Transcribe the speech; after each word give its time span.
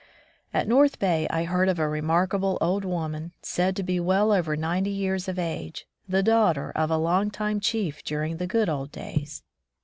At 0.51 0.67
North 0.67 0.97
Bay 0.97 1.27
I 1.29 1.43
heard 1.43 1.69
of 1.69 1.77
a 1.77 1.87
remarkable 1.87 2.57
old 2.59 2.83
woman, 2.83 3.33
said 3.43 3.75
to 3.75 3.83
be 3.83 3.99
well 3.99 4.31
over 4.31 4.57
ninety 4.57 4.89
years 4.89 5.27
of 5.27 5.37
age, 5.37 5.85
the 6.09 6.23
daughter 6.23 6.71
of 6.71 6.89
a 6.89 6.97
long 6.97 7.29
time 7.29 7.59
chief 7.59 8.03
during 8.03 8.37
the 8.37 8.47
good 8.47 8.67
old 8.67 8.91
days. 8.91 9.43